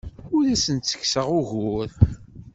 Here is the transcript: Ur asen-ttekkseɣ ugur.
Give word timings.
Ur 0.35 0.43
asen-ttekkseɣ 0.53 1.27
ugur. 1.39 1.89